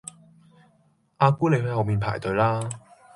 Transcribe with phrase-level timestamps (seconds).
[1.17, 2.67] 阿姑你去後面排隊啦